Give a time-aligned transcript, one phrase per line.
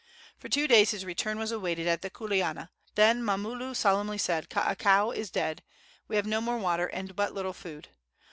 [0.39, 2.69] For two days his return was awaited at the kuleana.
[2.95, 5.61] Then Mamulu solemnly said: "Kaakao is dead.
[6.07, 7.89] We have no more water and but little food.